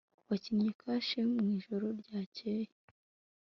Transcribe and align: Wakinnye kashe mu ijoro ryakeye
Wakinnye 0.29 0.69
kashe 0.81 1.19
mu 1.31 1.39
ijoro 1.55 1.85
ryakeye 2.01 2.71